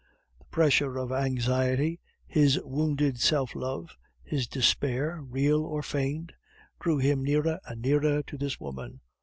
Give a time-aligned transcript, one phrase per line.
[0.39, 6.33] The pressure of anxiety, his wounded self love, his despair, real or feigned,
[6.79, 9.01] drew him nearer and nearer to this woman.